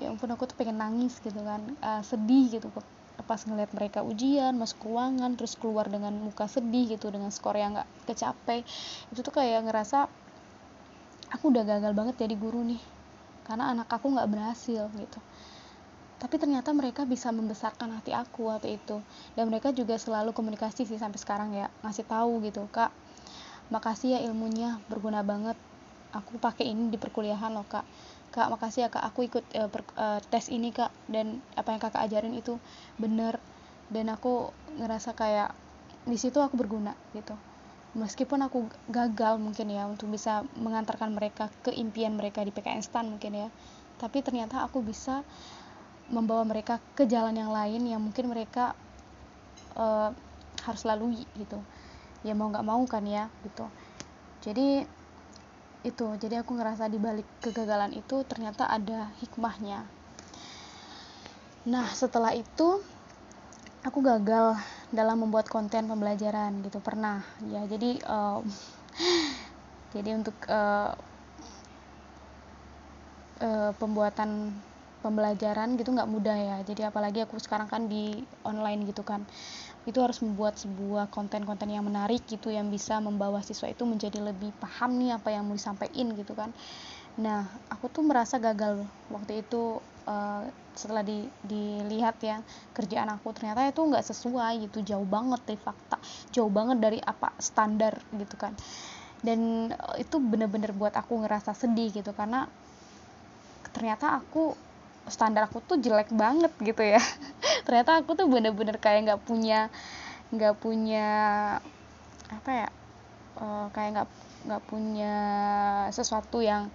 ya 0.00 0.12
ampun 0.12 0.28
aku 0.32 0.48
tuh 0.48 0.56
pengen 0.56 0.80
nangis 0.80 1.20
gitu 1.20 1.44
kan. 1.44 1.60
Uh, 1.84 2.00
sedih 2.00 2.48
gitu 2.56 2.72
pas 3.24 3.40
ngeliat 3.48 3.72
mereka 3.72 4.04
ujian 4.04 4.52
masuk 4.60 4.92
ruangan 4.92 5.40
terus 5.40 5.56
keluar 5.56 5.88
dengan 5.88 6.12
muka 6.20 6.44
sedih 6.44 6.94
gitu 6.94 7.08
dengan 7.08 7.32
skor 7.32 7.56
yang 7.56 7.72
nggak 7.72 7.88
kecapai 8.04 8.60
itu 9.08 9.20
tuh 9.24 9.32
kayak 9.32 9.64
ngerasa 9.64 10.06
aku 11.36 11.52
udah 11.52 11.64
gagal 11.68 11.92
banget 11.92 12.24
jadi 12.24 12.34
guru 12.34 12.64
nih 12.64 12.80
karena 13.46 13.70
anak 13.70 13.86
aku 13.92 14.10
nggak 14.10 14.26
berhasil 14.26 14.90
gitu. 14.96 15.20
Tapi 16.16 16.34
ternyata 16.40 16.72
mereka 16.72 17.04
bisa 17.04 17.28
membesarkan 17.30 17.92
hati 18.00 18.10
aku 18.10 18.48
waktu 18.48 18.80
itu. 18.80 18.98
Dan 19.36 19.52
mereka 19.52 19.70
juga 19.70 20.00
selalu 20.00 20.32
komunikasi 20.32 20.88
sih 20.88 20.98
sampai 20.98 21.20
sekarang 21.20 21.54
ya 21.54 21.70
ngasih 21.84 22.08
tahu 22.08 22.42
gitu 22.42 22.66
kak 22.72 22.90
makasih 23.66 24.18
ya 24.18 24.20
ilmunya 24.26 24.82
berguna 24.90 25.22
banget. 25.22 25.54
Aku 26.10 26.40
pakai 26.40 26.72
ini 26.72 26.88
di 26.90 26.98
perkuliahan 26.98 27.52
loh 27.54 27.66
kak. 27.68 27.84
Kak 28.34 28.48
makasih 28.50 28.86
ya 28.86 28.88
kak. 28.90 29.04
Aku 29.12 29.26
ikut 29.26 29.44
uh, 29.54 29.68
per, 29.70 29.82
uh, 29.94 30.18
tes 30.26 30.50
ini 30.50 30.72
kak. 30.74 30.90
Dan 31.06 31.38
apa 31.54 31.70
yang 31.70 31.80
kakak 31.82 32.02
ajarin 32.08 32.34
itu 32.34 32.58
bener 32.96 33.38
dan 33.86 34.10
aku 34.10 34.50
ngerasa 34.82 35.14
kayak 35.14 35.54
di 36.06 36.18
situ 36.18 36.38
aku 36.42 36.58
berguna 36.58 36.94
gitu 37.14 37.34
meskipun 37.96 38.44
aku 38.44 38.68
gagal 38.92 39.40
mungkin 39.40 39.72
ya 39.72 39.88
untuk 39.88 40.12
bisa 40.12 40.44
mengantarkan 40.60 41.16
mereka 41.16 41.48
ke 41.64 41.72
impian 41.72 42.12
mereka 42.12 42.44
di 42.44 42.52
PKN 42.52 42.84
STAN 42.84 43.08
mungkin 43.08 43.32
ya. 43.32 43.48
Tapi 43.96 44.20
ternyata 44.20 44.60
aku 44.60 44.84
bisa 44.84 45.24
membawa 46.12 46.44
mereka 46.44 46.78
ke 46.94 47.08
jalan 47.08 47.34
yang 47.34 47.50
lain 47.50 47.82
yang 47.88 47.98
mungkin 48.04 48.28
mereka 48.28 48.76
uh, 49.74 50.12
harus 50.62 50.82
lalui 50.84 51.24
gitu. 51.40 51.56
Ya 52.20 52.36
mau 52.36 52.52
nggak 52.52 52.66
mau 52.68 52.84
kan 52.84 53.02
ya 53.08 53.32
gitu. 53.42 53.64
Jadi 54.44 54.84
itu. 55.86 56.06
Jadi 56.20 56.34
aku 56.36 56.52
ngerasa 56.52 56.92
di 56.92 57.00
balik 57.00 57.26
kegagalan 57.40 57.96
itu 57.96 58.20
ternyata 58.28 58.68
ada 58.68 59.08
hikmahnya. 59.24 59.88
Nah 61.66 61.88
setelah 61.96 62.36
itu 62.36 62.84
aku 63.86 64.02
gagal 64.02 64.58
dalam 64.90 65.22
membuat 65.22 65.46
konten 65.46 65.86
pembelajaran 65.86 66.58
gitu 66.66 66.82
pernah. 66.82 67.22
Ya 67.46 67.62
jadi 67.70 68.02
uh, 68.02 68.42
jadi 69.94 70.18
untuk 70.18 70.34
uh, 70.50 70.90
uh, 73.38 73.70
pembuatan 73.78 74.50
pembelajaran 75.06 75.78
gitu 75.78 75.94
nggak 75.94 76.10
mudah 76.10 76.34
ya. 76.34 76.58
Jadi 76.66 76.82
apalagi 76.82 77.22
aku 77.22 77.38
sekarang 77.38 77.70
kan 77.70 77.86
di 77.86 78.26
online 78.42 78.90
gitu 78.90 79.06
kan. 79.06 79.22
Itu 79.86 80.02
harus 80.02 80.18
membuat 80.18 80.58
sebuah 80.58 81.06
konten-konten 81.14 81.70
yang 81.70 81.86
menarik 81.86 82.26
gitu 82.26 82.50
yang 82.50 82.66
bisa 82.74 82.98
membawa 82.98 83.38
siswa 83.46 83.70
itu 83.70 83.86
menjadi 83.86 84.18
lebih 84.18 84.50
paham 84.58 84.98
nih 84.98 85.14
apa 85.14 85.30
yang 85.30 85.46
mau 85.46 85.54
disampaikan 85.54 86.10
gitu 86.18 86.34
kan 86.34 86.50
nah 87.16 87.48
aku 87.72 87.88
tuh 87.88 88.04
merasa 88.04 88.36
gagal 88.36 88.84
waktu 89.08 89.40
itu 89.40 89.80
uh, 90.04 90.44
setelah 90.76 91.00
di, 91.00 91.24
dilihat 91.42 92.20
ya 92.20 92.44
kerjaan 92.76 93.08
aku. 93.10 93.32
Ternyata 93.32 93.66
itu 93.66 93.80
nggak 93.80 94.04
sesuai 94.04 94.68
gitu 94.68 94.84
jauh 94.84 95.08
banget 95.08 95.40
dari 95.48 95.58
fakta 95.58 95.96
jauh 96.30 96.52
banget 96.52 96.78
dari 96.78 96.98
apa 97.00 97.32
standar 97.40 97.96
gitu 98.14 98.36
kan. 98.36 98.52
Dan 99.24 99.72
uh, 99.72 99.96
itu 99.96 100.20
bener-bener 100.20 100.76
buat 100.76 100.94
aku 100.94 101.24
ngerasa 101.24 101.56
sedih 101.56 101.90
gitu 101.90 102.12
karena 102.12 102.46
ternyata 103.72 104.20
aku 104.20 104.56
standar 105.08 105.48
aku 105.48 105.64
tuh 105.64 105.80
jelek 105.80 106.12
banget 106.12 106.52
gitu 106.60 106.82
ya. 106.84 107.00
Ternyata 107.66 108.04
aku 108.04 108.14
tuh 108.14 108.28
bener-bener 108.28 108.76
kayak 108.78 109.08
nggak 109.10 109.22
punya 109.24 109.72
nggak 110.34 110.58
punya 110.58 111.08
apa 112.26 112.50
ya 112.50 112.68
uh, 113.38 113.70
kayak 113.70 113.90
nggak 113.94 114.08
nggak 114.46 114.62
punya 114.70 115.14
sesuatu 115.90 116.38
yang 116.40 116.70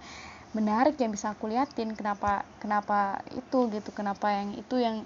menarik 0.52 1.00
yang 1.00 1.10
bisa 1.12 1.32
aku 1.32 1.48
liatin 1.48 1.96
kenapa 1.96 2.44
kenapa 2.60 3.24
itu 3.32 3.72
gitu 3.72 3.90
kenapa 3.96 4.28
yang 4.36 4.52
itu 4.52 4.76
yang 4.76 4.96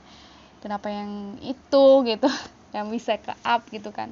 kenapa 0.58 0.90
yang 0.90 1.38
itu 1.38 1.86
gitu 2.02 2.26
yang 2.76 2.90
bisa 2.90 3.16
ke 3.22 3.32
up 3.46 3.62
gitu 3.70 3.94
kan. 3.94 4.10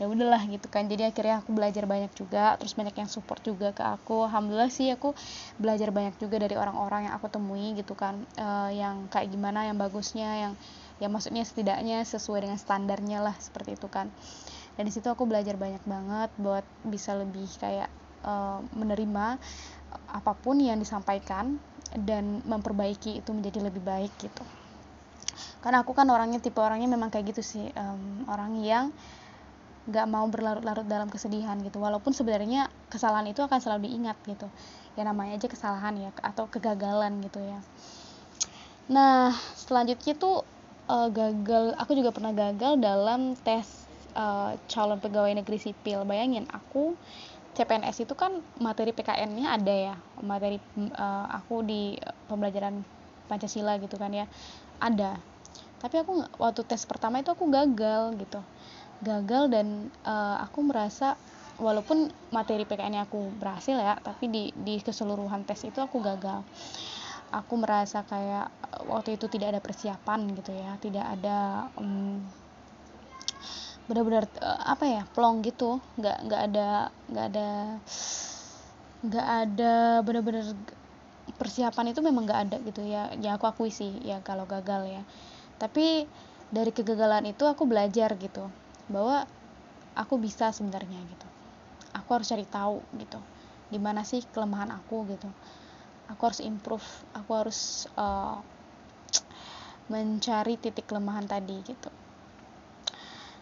Ya 0.00 0.08
udahlah 0.08 0.40
gitu 0.48 0.64
kan 0.72 0.88
jadi 0.88 1.12
akhirnya 1.12 1.44
aku 1.44 1.52
belajar 1.52 1.84
banyak 1.84 2.08
juga 2.16 2.56
terus 2.56 2.72
banyak 2.72 2.96
yang 2.96 3.10
support 3.10 3.44
juga 3.44 3.76
ke 3.76 3.84
aku. 3.84 4.24
Alhamdulillah 4.24 4.72
sih 4.72 4.88
aku 4.88 5.12
belajar 5.60 5.92
banyak 5.92 6.16
juga 6.16 6.40
dari 6.40 6.56
orang-orang 6.56 7.10
yang 7.10 7.14
aku 7.20 7.28
temui 7.28 7.76
gitu 7.76 7.92
kan 7.92 8.16
uh, 8.40 8.72
yang 8.72 9.10
kayak 9.12 9.28
gimana 9.28 9.68
yang 9.68 9.76
bagusnya 9.76 10.48
yang 10.48 10.52
ya 11.00 11.08
maksudnya 11.08 11.44
setidaknya 11.44 12.04
sesuai 12.04 12.44
dengan 12.44 12.60
standarnya 12.60 13.24
lah 13.24 13.36
seperti 13.40 13.76
itu 13.76 13.88
kan 13.88 14.12
dan 14.78 14.84
di 14.86 14.92
situ 14.92 15.06
aku 15.10 15.26
belajar 15.26 15.58
banyak 15.58 15.82
banget 15.84 16.30
buat 16.38 16.64
bisa 16.86 17.14
lebih 17.18 17.46
kayak 17.58 17.90
uh, 18.24 18.62
menerima 18.76 19.38
apa 20.10 20.32
pun 20.38 20.58
yang 20.58 20.78
disampaikan 20.78 21.58
dan 21.94 22.42
memperbaiki 22.46 23.18
itu 23.18 23.30
menjadi 23.34 23.66
lebih 23.66 23.82
baik 23.82 24.14
gitu. 24.22 24.44
Karena 25.60 25.82
aku 25.82 25.92
kan 25.92 26.06
orangnya 26.08 26.38
tipe 26.40 26.62
orangnya 26.62 26.88
memang 26.88 27.10
kayak 27.10 27.34
gitu 27.34 27.42
sih 27.42 27.66
um, 27.74 28.24
orang 28.30 28.56
yang 28.62 28.84
gak 29.90 30.06
mau 30.06 30.24
berlarut-larut 30.30 30.86
dalam 30.86 31.10
kesedihan 31.10 31.58
gitu. 31.60 31.82
Walaupun 31.82 32.14
sebenarnya 32.14 32.70
kesalahan 32.88 33.26
itu 33.28 33.42
akan 33.42 33.58
selalu 33.58 33.90
diingat 33.90 34.16
gitu. 34.24 34.46
Ya 34.94 35.02
namanya 35.02 35.36
aja 35.36 35.48
kesalahan 35.50 35.98
ya 35.98 36.10
atau 36.22 36.46
kegagalan 36.46 37.18
gitu 37.26 37.42
ya. 37.42 37.58
Nah 38.86 39.34
selanjutnya 39.58 40.14
tuh 40.14 40.46
uh, 40.86 41.08
gagal 41.10 41.74
aku 41.78 41.92
juga 41.98 42.14
pernah 42.14 42.30
gagal 42.30 42.78
dalam 42.78 43.34
tes 43.34 43.89
uh, 44.14 44.56
calon 44.70 44.98
pegawai 44.98 45.32
negeri 45.36 45.58
sipil. 45.60 46.02
Bayangin 46.06 46.46
aku 46.50 46.94
CPNS 47.54 48.06
itu 48.06 48.14
kan 48.14 48.38
materi 48.62 48.94
PKN-nya 48.94 49.46
ada 49.58 49.74
ya. 49.74 49.94
Materi 50.22 50.62
uh, 50.94 51.26
aku 51.30 51.66
di 51.66 51.98
pembelajaran 52.30 52.82
Pancasila 53.26 53.78
gitu 53.82 53.98
kan 53.98 54.14
ya. 54.14 54.26
Ada. 54.78 55.18
Tapi 55.80 55.96
aku 56.02 56.24
waktu 56.38 56.62
tes 56.66 56.84
pertama 56.86 57.20
itu 57.22 57.30
aku 57.32 57.50
gagal 57.50 58.14
gitu. 58.20 58.40
Gagal 59.00 59.50
dan 59.50 59.88
uh, 60.04 60.42
aku 60.44 60.62
merasa 60.66 61.16
walaupun 61.60 62.08
materi 62.32 62.64
PKN 62.64 63.04
aku 63.04 63.36
berhasil 63.36 63.76
ya 63.76 64.00
tapi 64.00 64.32
di 64.32 64.48
di 64.56 64.80
keseluruhan 64.80 65.42
tes 65.44 65.60
itu 65.66 65.78
aku 65.82 65.98
gagal. 66.00 66.46
Aku 67.30 67.54
merasa 67.54 68.02
kayak 68.02 68.50
waktu 68.86 69.18
itu 69.18 69.26
tidak 69.30 69.54
ada 69.56 69.60
persiapan 69.62 70.34
gitu 70.34 70.50
ya 70.54 70.74
tidak 70.78 71.06
ada 71.06 71.68
um, 71.76 72.22
benar-benar 73.88 74.28
uh, 74.42 74.60
apa 74.68 74.84
ya 74.84 75.02
plong 75.14 75.40
gitu. 75.46 75.80
Nggak 75.96 76.16
nggak 76.26 76.40
ada 76.50 76.68
nggak 77.08 77.26
ada 77.32 77.48
nggak 79.00 79.26
ada 79.46 79.74
benar-benar 80.04 80.46
persiapan 81.40 81.94
itu 81.94 82.00
memang 82.04 82.28
nggak 82.28 82.40
ada 82.48 82.56
gitu 82.64 82.82
ya. 82.84 83.12
Ya 83.22 83.38
aku 83.38 83.48
akui 83.48 83.70
sih 83.72 83.96
ya 84.04 84.20
kalau 84.20 84.44
gagal 84.44 84.88
ya. 84.90 85.02
Tapi 85.56 86.04
dari 86.50 86.74
kegagalan 86.74 87.30
itu 87.30 87.46
aku 87.46 87.64
belajar 87.64 88.12
gitu 88.18 88.50
bahwa 88.90 89.24
aku 89.94 90.18
bisa 90.18 90.50
sebenarnya 90.50 90.98
gitu. 91.06 91.26
Aku 91.96 92.18
harus 92.18 92.28
cari 92.28 92.44
tahu 92.46 92.82
gitu 92.98 93.18
gimana 93.70 94.02
sih 94.02 94.26
kelemahan 94.34 94.74
aku 94.74 95.06
gitu. 95.14 95.30
Aku 96.10 96.26
harus 96.26 96.42
improve 96.42 96.86
aku 97.14 97.30
harus 97.38 97.86
uh, 97.94 98.42
mencari 99.90 100.54
titik 100.54 100.86
kelemahan 100.86 101.26
tadi 101.26 101.58
gitu 101.66 101.90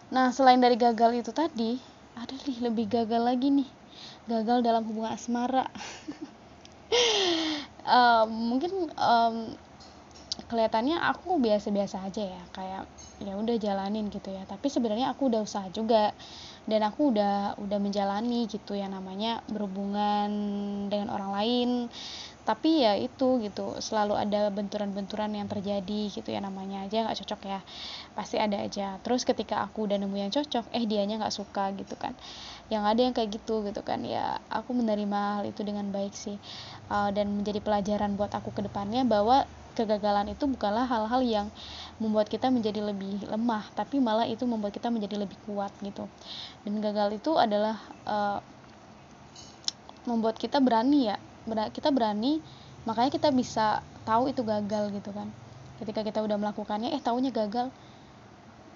Nah, 0.09 0.33
selain 0.33 0.57
dari 0.57 0.73
gagal 0.73 1.21
itu 1.21 1.29
tadi, 1.29 1.77
ada 2.17 2.33
nih 2.49 2.65
lebih 2.65 2.89
gagal 2.89 3.21
lagi 3.21 3.53
nih. 3.53 3.69
Gagal 4.25 4.65
dalam 4.65 4.81
hubungan 4.89 5.13
asmara. 5.13 5.69
um, 7.85 8.29
mungkin 8.57 8.89
um, 8.97 9.53
kelihatannya 10.49 10.97
aku 10.97 11.37
biasa-biasa 11.37 12.01
aja 12.09 12.25
ya, 12.25 12.43
kayak 12.57 12.89
ya 13.21 13.37
udah 13.37 13.53
jalanin 13.61 14.09
gitu 14.09 14.33
ya. 14.33 14.49
Tapi 14.49 14.65
sebenarnya 14.65 15.13
aku 15.13 15.29
udah 15.29 15.45
usaha 15.45 15.69
juga 15.69 16.09
dan 16.65 16.85
aku 16.85 17.13
udah 17.13 17.57
udah 17.61 17.79
menjalani 17.81 18.45
gitu 18.45 18.77
ya 18.77 18.85
namanya 18.85 19.41
berhubungan 19.49 20.29
dengan 20.89 21.09
orang 21.09 21.31
lain 21.33 21.69
tapi 22.47 22.81
ya 22.81 22.97
itu 22.97 23.43
gitu 23.43 23.77
selalu 23.77 24.17
ada 24.17 24.49
benturan-benturan 24.49 25.29
yang 25.35 25.45
terjadi 25.45 26.09
gitu 26.09 26.29
ya 26.33 26.41
namanya 26.41 26.87
aja 26.87 27.05
nggak 27.05 27.17
cocok 27.21 27.41
ya 27.45 27.59
pasti 28.17 28.41
ada 28.41 28.57
aja. 28.63 28.97
Terus 29.05 29.27
ketika 29.27 29.61
aku 29.61 29.85
udah 29.85 30.01
nemu 30.01 30.15
yang 30.17 30.31
cocok 30.33 30.65
eh 30.73 30.83
dianya 30.87 31.19
nggak 31.21 31.35
suka 31.35 31.69
gitu 31.77 31.93
kan. 31.99 32.17
Yang 32.73 32.83
ada 32.85 32.99
yang 33.05 33.13
kayak 33.13 33.29
gitu 33.37 33.61
gitu 33.67 33.81
kan 33.85 34.01
ya 34.01 34.41
aku 34.49 34.73
menerima 34.73 35.41
hal 35.41 35.45
itu 35.45 35.61
dengan 35.61 35.93
baik 35.93 36.15
sih. 36.15 36.41
Uh, 36.89 37.13
dan 37.13 37.29
menjadi 37.29 37.61
pelajaran 37.61 38.17
buat 38.17 38.33
aku 38.33 38.49
ke 38.55 38.65
depannya 38.65 39.05
bahwa 39.05 39.45
kegagalan 39.77 40.33
itu 40.33 40.43
bukanlah 40.49 40.89
hal-hal 40.89 41.21
yang 41.23 41.47
membuat 42.01 42.27
kita 42.27 42.51
menjadi 42.51 42.83
lebih 42.83 43.29
lemah 43.29 43.63
tapi 43.77 44.01
malah 44.01 44.27
itu 44.27 44.43
membuat 44.43 44.73
kita 44.73 44.89
menjadi 44.89 45.21
lebih 45.21 45.37
kuat 45.45 45.71
gitu. 45.85 46.09
Dan 46.65 46.81
gagal 46.81 47.19
itu 47.21 47.37
adalah 47.37 47.77
uh, 48.09 48.41
membuat 50.09 50.41
kita 50.41 50.57
berani 50.57 51.13
ya 51.13 51.17
kita 51.73 51.89
berani 51.89 52.41
makanya 52.87 53.11
kita 53.11 53.29
bisa 53.33 53.83
tahu 54.07 54.31
itu 54.31 54.41
gagal 54.41 54.89
gitu 54.95 55.11
kan. 55.13 55.29
Ketika 55.77 56.01
kita 56.01 56.19
udah 56.23 56.37
melakukannya 56.39 56.95
eh 56.95 57.01
tahunya 57.01 57.31
gagal. 57.31 57.69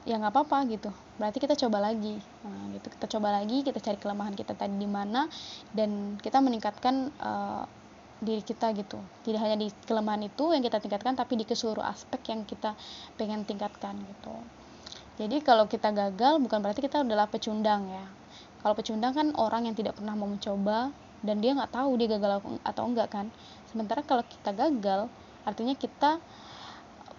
Ya 0.04 0.20
nggak 0.20 0.36
apa-apa 0.36 0.68
gitu. 0.68 0.92
Berarti 1.16 1.40
kita 1.40 1.56
coba 1.56 1.80
lagi. 1.80 2.20
Nah, 2.44 2.76
gitu. 2.76 2.92
Kita 2.92 3.08
coba 3.18 3.40
lagi 3.40 3.64
kita 3.64 3.80
cari 3.80 3.96
kelemahan 3.96 4.36
kita 4.36 4.52
tadi 4.52 4.76
di 4.76 4.90
mana 4.90 5.32
dan 5.72 6.20
kita 6.20 6.44
meningkatkan 6.44 7.08
uh, 7.24 7.64
diri 8.20 8.44
kita 8.44 8.72
gitu. 8.76 9.00
Tidak 9.24 9.40
hanya 9.40 9.56
di 9.60 9.72
kelemahan 9.88 10.28
itu 10.28 10.52
yang 10.52 10.64
kita 10.64 10.80
tingkatkan 10.84 11.16
tapi 11.16 11.40
di 11.40 11.48
ke 11.48 11.56
seluruh 11.56 11.84
aspek 11.84 12.20
yang 12.32 12.44
kita 12.44 12.76
pengen 13.16 13.48
tingkatkan 13.48 13.96
gitu. 13.96 14.36
Jadi 15.20 15.46
kalau 15.46 15.70
kita 15.70 15.94
gagal 15.94 16.42
bukan 16.42 16.60
berarti 16.64 16.82
kita 16.82 17.06
adalah 17.06 17.30
pecundang 17.30 17.86
ya. 17.88 18.06
Kalau 18.64 18.74
pecundang 18.80 19.12
kan 19.12 19.28
orang 19.36 19.68
yang 19.68 19.76
tidak 19.76 20.00
pernah 20.00 20.16
mau 20.16 20.26
mencoba 20.26 20.90
dan 21.24 21.40
dia 21.40 21.56
nggak 21.56 21.72
tahu 21.72 21.96
dia 21.96 22.12
gagal 22.12 22.44
atau 22.62 22.84
enggak 22.86 23.08
kan. 23.10 23.32
Sementara 23.72 24.04
kalau 24.04 24.22
kita 24.28 24.52
gagal 24.54 25.08
artinya 25.48 25.74
kita 25.74 26.20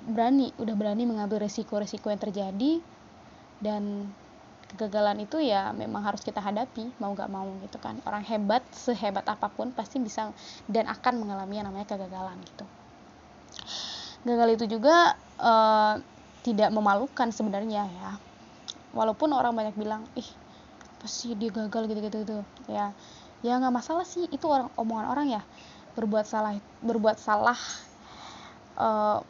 berani 0.05 0.53
udah 0.61 0.77
berani 0.77 1.09
mengambil 1.09 1.41
resiko-resiko 1.41 2.13
yang 2.13 2.21
terjadi 2.21 2.73
dan 3.65 4.13
kegagalan 4.75 5.23
itu 5.25 5.39
ya 5.41 5.71
memang 5.73 6.03
harus 6.03 6.21
kita 6.21 6.43
hadapi 6.43 6.93
mau 7.01 7.17
nggak 7.17 7.31
mau 7.33 7.49
gitu 7.65 7.81
kan. 7.81 7.97
Orang 8.05 8.21
hebat 8.29 8.61
sehebat 8.75 9.25
apa 9.25 9.49
pun 9.49 9.73
pasti 9.73 9.97
bisa 9.97 10.31
dan 10.69 10.85
akan 10.91 11.25
mengalami 11.25 11.63
yang 11.63 11.67
namanya 11.73 11.97
kegagalan 11.97 12.37
gitu. 12.45 12.65
Gagal 14.29 14.49
itu 14.61 14.77
juga 14.77 15.17
uh, 15.41 15.97
tidak 16.45 16.69
memalukan 16.75 17.33
sebenarnya 17.33 17.89
ya. 17.89 18.11
Walaupun 18.93 19.33
orang 19.33 19.57
banyak 19.57 19.75
bilang 19.75 20.05
ih 20.15 20.29
apa 20.85 21.07
sih 21.09 21.33
dia 21.39 21.49
gagal 21.49 21.89
gitu 21.89 22.01
gitu 22.05 22.17
gitu. 22.27 22.39
Ya 22.69 22.93
ya 23.45 23.61
nggak 23.61 23.75
masalah 23.77 24.09
sih. 24.09 24.25
Itu 24.33 24.49
orang 24.49 24.73
omongan 24.81 25.07
orang 25.13 25.27
ya. 25.29 25.43
Berbuat 25.95 26.25
salah 26.27 26.57
berbuat 26.83 27.21
salah 27.21 27.59
uh, 28.81 29.21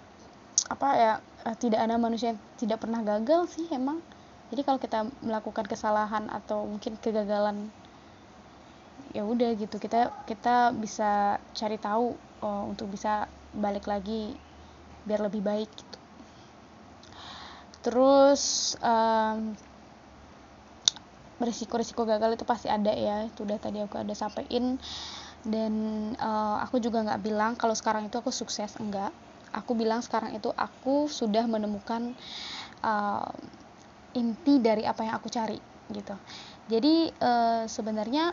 apa 0.70 0.88
ya 0.96 1.12
uh, 1.44 1.56
tidak 1.58 1.84
ada 1.84 2.00
manusia 2.00 2.32
yang 2.32 2.40
tidak 2.56 2.80
pernah 2.80 3.02
gagal 3.02 3.50
sih 3.52 3.66
emang. 3.74 3.98
Jadi 4.48 4.62
kalau 4.62 4.78
kita 4.78 5.10
melakukan 5.18 5.66
kesalahan 5.66 6.30
atau 6.30 6.64
mungkin 6.64 6.94
kegagalan 7.02 7.68
ya 9.10 9.26
udah 9.26 9.50
gitu. 9.58 9.76
Kita 9.82 10.14
kita 10.24 10.70
bisa 10.72 11.42
cari 11.52 11.76
tahu 11.76 12.14
uh, 12.40 12.64
untuk 12.70 12.94
bisa 12.94 13.26
balik 13.50 13.90
lagi 13.90 14.38
biar 15.04 15.20
lebih 15.26 15.42
baik 15.44 15.68
gitu. 15.68 15.98
Terus 17.84 18.74
um, 18.80 19.52
resiko-resiko 21.44 22.08
gagal 22.08 22.40
itu 22.40 22.44
pasti 22.48 22.72
ada 22.72 22.90
ya. 22.90 23.28
Itu 23.28 23.44
udah 23.44 23.58
tadi 23.60 23.84
aku 23.84 24.00
ada 24.00 24.12
sampaikan. 24.16 24.80
Dan 25.44 25.74
uh, 26.16 26.56
aku 26.64 26.80
juga 26.80 27.04
nggak 27.04 27.20
bilang 27.20 27.52
kalau 27.54 27.76
sekarang 27.76 28.08
itu 28.08 28.16
aku 28.16 28.32
sukses 28.32 28.74
enggak. 28.80 29.12
Aku 29.54 29.76
bilang 29.78 30.02
sekarang 30.02 30.34
itu 30.34 30.50
aku 30.56 31.06
sudah 31.06 31.46
menemukan 31.46 32.16
uh, 32.82 33.28
inti 34.16 34.58
dari 34.58 34.82
apa 34.88 35.04
yang 35.06 35.14
aku 35.20 35.28
cari 35.30 35.60
gitu. 35.92 36.16
Jadi 36.66 37.12
uh, 37.20 37.68
sebenarnya 37.68 38.32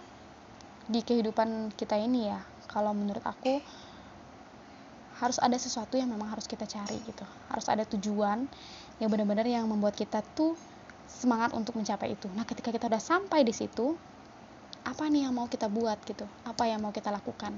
di 0.88 1.03
kehidupan 1.03 1.75
kita 1.75 2.00
ini 2.00 2.32
ya 2.32 2.39
kalau 2.72 2.96
menurut 2.96 3.22
aku 3.22 3.60
harus 5.22 5.38
ada 5.38 5.53
sesuatu 5.53 6.01
yang 6.01 6.10
memang 6.10 6.34
harus 6.34 6.50
kita 6.50 6.65
cari 6.65 6.98
gitu. 7.06 7.27
Harus 7.51 7.68
ada 7.70 7.86
tujuan 7.86 8.50
yang 8.98 9.10
benar-benar 9.12 9.46
yang 9.46 9.70
membuat 9.70 9.94
kita 9.94 10.25
tuh 10.34 10.58
semangat 11.12 11.51
untuk 11.51 11.75
mencapai 11.75 12.15
itu. 12.15 12.32
Nah 12.32 12.48
ketika 12.48 12.72
kita 12.72 12.88
udah 12.88 13.01
sampai 13.01 13.44
di 13.44 13.51
situ 13.51 13.94
apa 14.82 15.06
nih 15.12 15.27
yang 15.27 15.36
mau 15.36 15.46
kita 15.46 15.68
buat 15.68 16.00
gitu? 16.08 16.25
Apa 16.48 16.65
yang 16.65 16.82
mau 16.82 16.96
kita 16.96 17.12
lakukan? 17.12 17.53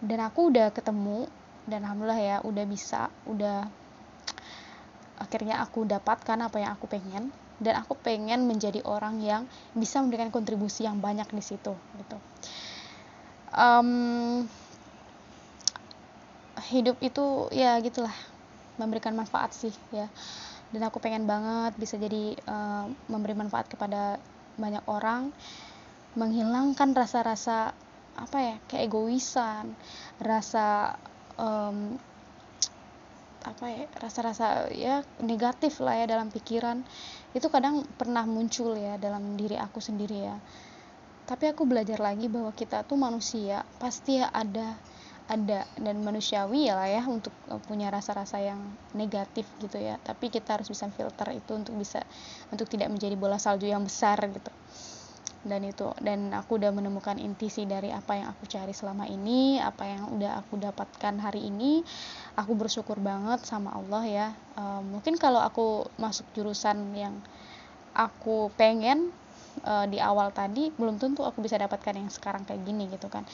Dan 0.00 0.18
aku 0.24 0.48
udah 0.48 0.72
ketemu 0.72 1.28
dan 1.68 1.84
alhamdulillah 1.84 2.20
ya 2.20 2.36
udah 2.42 2.64
bisa 2.64 3.12
udah 3.28 3.68
akhirnya 5.20 5.60
aku 5.60 5.84
dapatkan 5.84 6.38
apa 6.40 6.56
yang 6.56 6.72
aku 6.72 6.88
pengen 6.88 7.28
dan 7.60 7.76
aku 7.76 7.92
pengen 8.00 8.48
menjadi 8.48 8.80
orang 8.88 9.20
yang 9.20 9.44
bisa 9.76 10.00
memberikan 10.00 10.32
kontribusi 10.32 10.88
yang 10.88 10.98
banyak 10.98 11.28
di 11.28 11.44
situ 11.44 11.76
gitu. 11.76 12.16
Um, 13.52 14.48
hidup 16.72 16.96
itu 17.04 17.52
ya 17.52 17.76
gitulah 17.84 18.14
memberikan 18.80 19.12
manfaat 19.12 19.52
sih 19.52 19.74
ya 19.92 20.08
dan 20.70 20.82
aku 20.86 21.02
pengen 21.02 21.26
banget 21.26 21.74
bisa 21.76 21.98
jadi 21.98 22.38
uh, 22.46 22.86
memberi 23.10 23.34
manfaat 23.34 23.66
kepada 23.66 24.22
banyak 24.58 24.82
orang 24.86 25.34
menghilangkan 26.14 26.94
rasa-rasa 26.94 27.74
apa 28.18 28.38
ya 28.42 28.56
keegoisan 28.66 29.72
rasa 30.18 30.98
um, 31.38 31.96
apa 33.40 33.64
ya 33.72 33.84
rasa-rasa 33.96 34.68
ya 34.68 35.00
negatif 35.24 35.80
lah 35.80 35.96
ya 35.96 36.06
dalam 36.08 36.28
pikiran. 36.28 36.84
Itu 37.32 37.48
kadang 37.48 37.88
pernah 37.96 38.28
muncul 38.28 38.76
ya 38.76 39.00
dalam 39.00 39.36
diri 39.40 39.56
aku 39.56 39.80
sendiri 39.80 40.18
ya. 40.28 40.36
Tapi 41.24 41.48
aku 41.48 41.64
belajar 41.64 42.02
lagi 42.02 42.26
bahwa 42.28 42.52
kita 42.52 42.84
tuh 42.84 42.98
manusia 43.00 43.64
pasti 43.80 44.20
ada 44.20 44.76
ada 45.30 45.62
dan 45.78 46.02
manusiawi 46.02 46.66
ya 46.66 46.74
lah 46.74 46.90
ya 46.90 47.06
untuk 47.06 47.30
punya 47.70 47.86
rasa-rasa 47.86 48.42
yang 48.42 48.58
negatif 48.98 49.46
gitu 49.62 49.78
ya. 49.78 49.94
Tapi 50.02 50.26
kita 50.26 50.58
harus 50.58 50.66
bisa 50.66 50.90
filter 50.90 51.30
itu 51.30 51.54
untuk 51.54 51.78
bisa 51.78 52.02
untuk 52.50 52.66
tidak 52.66 52.90
menjadi 52.90 53.14
bola 53.14 53.38
salju 53.38 53.70
yang 53.70 53.86
besar 53.86 54.18
gitu. 54.26 54.50
Dan 55.40 55.64
itu 55.64 55.88
dan 56.02 56.34
aku 56.34 56.58
udah 56.58 56.74
menemukan 56.74 57.16
inti 57.16 57.46
sih 57.48 57.64
dari 57.64 57.94
apa 57.94 58.18
yang 58.18 58.28
aku 58.34 58.44
cari 58.44 58.74
selama 58.74 59.08
ini 59.08 59.56
apa 59.56 59.86
yang 59.86 60.10
udah 60.18 60.42
aku 60.42 60.58
dapatkan 60.58 61.14
hari 61.22 61.46
ini. 61.46 61.86
Aku 62.34 62.58
bersyukur 62.58 62.98
banget 62.98 63.46
sama 63.46 63.70
Allah 63.70 64.02
ya. 64.04 64.26
Uh, 64.58 64.82
mungkin 64.82 65.14
kalau 65.14 65.38
aku 65.38 65.86
masuk 65.96 66.26
jurusan 66.34 66.90
yang 66.92 67.22
aku 67.94 68.50
pengen 68.58 69.14
uh, 69.66 69.86
di 69.86 69.98
awal 70.00 70.30
tadi 70.30 70.70
belum 70.74 70.96
tentu 70.96 71.26
aku 71.26 71.44
bisa 71.44 71.58
dapatkan 71.60 71.94
yang 71.96 72.10
sekarang 72.10 72.42
kayak 72.48 72.62
gini 72.64 72.88
gitu 72.90 73.06
kan. 73.10 73.26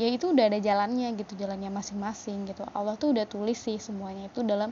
Ya 0.00 0.08
itu 0.08 0.32
udah 0.32 0.48
ada 0.48 0.58
jalannya 0.60 1.12
gitu 1.18 1.36
jalannya 1.36 1.68
masing-masing 1.68 2.48
gitu. 2.48 2.64
Allah 2.72 2.96
tuh 2.96 3.12
udah 3.12 3.24
tulis 3.26 3.58
sih 3.58 3.76
semuanya 3.76 4.28
itu 4.28 4.40
dalam 4.46 4.70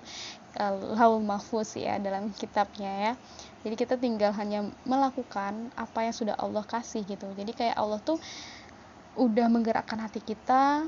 uh, 0.57 0.75
laul 0.97 1.21
mahfuz 1.21 1.77
ya 1.77 1.97
dalam 2.01 2.33
kitabnya 2.37 2.91
ya. 2.91 3.13
Jadi 3.61 3.75
kita 3.77 3.95
tinggal 4.01 4.33
hanya 4.37 4.65
melakukan 4.89 5.69
apa 5.77 6.09
yang 6.09 6.15
sudah 6.17 6.37
Allah 6.41 6.65
kasih 6.65 7.05
gitu. 7.05 7.29
Jadi 7.37 7.53
kayak 7.53 7.77
Allah 7.77 8.01
tuh 8.01 8.17
udah 9.19 9.47
menggerakkan 9.51 9.99
hati 10.01 10.23
kita 10.23 10.87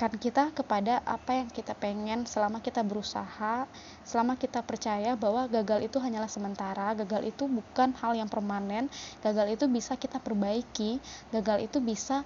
mendekatkan 0.00 0.16
kita 0.16 0.44
kepada 0.56 1.04
apa 1.04 1.44
yang 1.44 1.48
kita 1.52 1.76
pengen 1.76 2.24
selama 2.24 2.64
kita 2.64 2.80
berusaha 2.80 3.68
selama 4.00 4.32
kita 4.40 4.64
percaya 4.64 5.12
bahwa 5.12 5.44
gagal 5.44 5.84
itu 5.84 6.00
hanyalah 6.00 6.32
sementara 6.32 6.96
gagal 6.96 7.28
itu 7.28 7.44
bukan 7.44 7.92
hal 8.00 8.16
yang 8.16 8.24
permanen 8.24 8.88
gagal 9.20 9.52
itu 9.52 9.68
bisa 9.68 10.00
kita 10.00 10.16
perbaiki 10.16 10.96
gagal 11.36 11.68
itu 11.68 11.84
bisa 11.84 12.24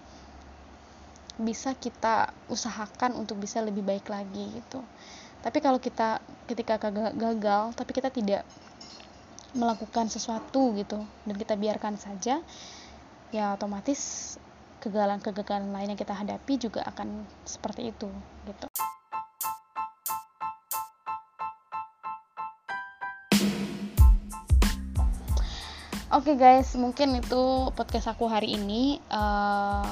bisa 1.34 1.74
kita 1.74 2.30
usahakan 2.46 3.18
untuk 3.18 3.42
bisa 3.42 3.58
lebih 3.58 3.82
baik 3.82 4.06
lagi 4.06 4.54
gitu. 4.54 4.78
Tapi 5.42 5.58
kalau 5.58 5.82
kita 5.82 6.22
ketika 6.46 6.78
gagal 7.10 7.74
tapi 7.74 7.90
kita 7.90 8.06
tidak 8.06 8.46
melakukan 9.50 10.06
sesuatu 10.06 10.70
gitu 10.78 11.02
dan 11.26 11.34
kita 11.34 11.58
biarkan 11.58 11.98
saja 11.98 12.38
ya 13.34 13.46
otomatis 13.58 14.38
kegagalan-kegagalan 14.84 15.72
lain 15.72 15.96
yang 15.96 16.00
kita 16.00 16.12
hadapi 16.12 16.60
juga 16.60 16.84
akan 16.84 17.24
seperti 17.48 17.88
itu 17.88 18.08
gitu. 18.44 18.68
Oke 26.14 26.30
okay 26.30 26.36
guys, 26.38 26.76
mungkin 26.76 27.18
itu 27.18 27.74
podcast 27.74 28.12
aku 28.12 28.28
hari 28.30 28.54
ini. 28.54 29.02
Uh, 29.10 29.88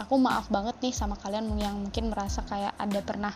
aku 0.00 0.16
maaf 0.16 0.48
banget 0.48 0.74
nih 0.80 0.96
sama 0.96 1.14
kalian 1.20 1.54
yang 1.60 1.76
mungkin 1.76 2.10
merasa 2.10 2.42
kayak 2.48 2.74
ada 2.80 2.98
pernah 3.04 3.30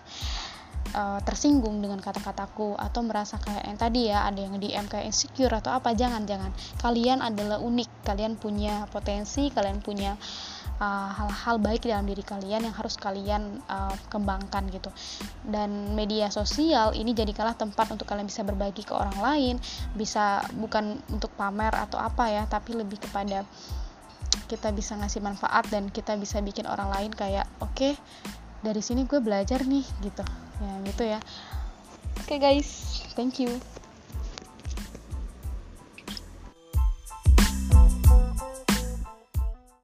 uh, 0.95 1.21
tersinggung 1.23 1.83
dengan 1.83 1.99
kata-kataku 1.99 2.79
atau 2.79 3.01
merasa 3.03 3.37
kayak 3.43 3.65
yang 3.67 3.79
tadi 3.79 4.01
ya 4.09 4.25
ada 4.25 4.41
yang 4.41 4.57
DM 4.57 4.87
kayak 4.87 5.11
insecure 5.11 5.53
atau 5.53 5.75
apa 5.75 5.93
jangan 5.93 6.25
jangan 6.25 6.51
kalian 6.81 7.21
adalah 7.21 7.59
unik 7.61 8.07
kalian 8.07 8.39
punya 8.39 8.87
potensi 8.89 9.51
kalian 9.51 9.83
punya 9.83 10.15
eh, 10.15 10.54
hal-hal 10.81 11.57
uh, 11.59 11.63
baik 11.63 11.87
dalam 11.87 12.05
diri 12.05 12.27
kalian 12.27 12.67
yang 12.67 12.75
harus 12.75 12.99
kalian 12.99 13.63
uh, 13.71 13.95
kembangkan 14.11 14.67
gitu. 14.75 14.91
Dan 15.47 15.95
media 15.95 16.29
sosial 16.35 16.93
ini 16.99 17.15
jadikanlah 17.15 17.55
tempat 17.55 17.95
untuk 17.95 18.11
kalian 18.11 18.27
bisa 18.27 18.43
berbagi 18.43 18.83
ke 18.83 18.95
orang 18.95 19.17
lain 19.23 19.55
bisa 19.95 20.43
bukan 20.59 20.99
untuk 21.11 21.31
pamer 21.39 21.71
atau 21.73 21.99
apa 22.03 22.27
ya 22.31 22.43
tapi 22.51 22.75
lebih 22.75 22.99
kepada 22.99 23.47
kita 24.51 24.75
bisa 24.75 24.99
ngasih 24.99 25.23
manfaat 25.23 25.71
dan 25.71 25.89
kita 25.89 26.19
bisa 26.19 26.43
bikin 26.43 26.67
orang 26.67 26.91
lain 26.91 27.11
kayak 27.15 27.47
oke 27.63 27.73
okay, 27.73 27.93
dari 28.61 28.83
sini 28.83 29.07
gue 29.07 29.23
belajar 29.23 29.63
nih 29.63 29.87
gitu. 30.03 30.25
Ya 30.59 30.73
gitu 30.91 31.03
ya. 31.07 31.21
Oke 32.19 32.35
okay, 32.35 32.39
guys. 32.43 33.03
Thank 33.15 33.39
you 33.39 33.84